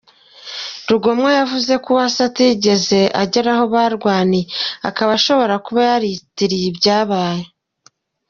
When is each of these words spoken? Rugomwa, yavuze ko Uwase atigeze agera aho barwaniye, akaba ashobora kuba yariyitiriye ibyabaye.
Rugomwa, 0.89 1.29
yavuze 1.39 1.71
ko 1.83 1.87
Uwase 1.93 2.19
atigeze 2.29 2.99
agera 3.23 3.49
aho 3.55 3.63
barwaniye, 3.73 4.47
akaba 4.89 5.11
ashobora 5.19 5.55
kuba 5.65 5.81
yariyitiriye 5.89 6.65
ibyabaye. 6.71 7.45